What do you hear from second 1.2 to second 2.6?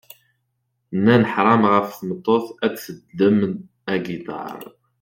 ḥṛam ɣef tmeṭṭut